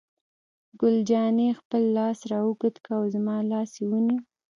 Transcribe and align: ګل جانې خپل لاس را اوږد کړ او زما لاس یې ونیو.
ګل 0.79 0.95
جانې 1.09 1.49
خپل 1.59 1.83
لاس 1.97 2.19
را 2.31 2.39
اوږد 2.45 2.75
کړ 2.85 2.91
او 2.99 3.03
زما 3.15 3.35
لاس 3.51 3.69
یې 3.79 3.85
ونیو. 3.89 4.19